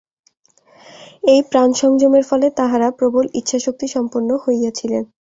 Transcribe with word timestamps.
এই 1.23 1.41
প্রাণসংযমের 1.51 2.23
ফলে 2.29 2.47
তাঁহারা 2.57 2.87
প্রবল 2.99 3.25
ইচ্ছাশক্তি-সম্পন্ন 3.39 4.29
হইয়াছিলেন। 4.43 5.03